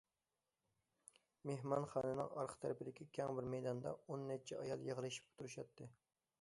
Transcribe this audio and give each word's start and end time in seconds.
مېھمانخانىنىڭ 1.49 2.31
ئارقا 2.31 2.57
تەرىپىدىكى 2.65 3.09
كەڭ 3.19 3.37
بىر 3.41 3.49
مەيداندا 3.55 3.95
ئون 4.07 4.27
نەچچە 4.33 4.61
ئايال 4.65 4.91
يىغىلىشىپ 4.91 5.33
تۇرۇشاتتى. 5.39 5.95